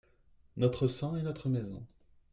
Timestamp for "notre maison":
1.21-1.85